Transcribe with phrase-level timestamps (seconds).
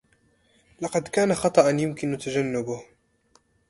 [0.81, 2.83] لقد كان خطأً يمكن تجنّبه.